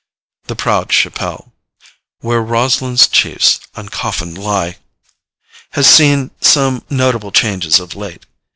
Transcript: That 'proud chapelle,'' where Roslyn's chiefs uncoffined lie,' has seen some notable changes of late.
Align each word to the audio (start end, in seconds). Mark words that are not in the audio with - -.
That 0.47 0.55
'proud 0.55 0.91
chapelle,'' 0.91 1.53
where 2.21 2.41
Roslyn's 2.41 3.07
chiefs 3.07 3.59
uncoffined 3.75 4.35
lie,' 4.35 4.79
has 5.73 5.85
seen 5.85 6.31
some 6.41 6.83
notable 6.89 7.31
changes 7.31 7.79
of 7.79 7.93
late. 7.93 8.25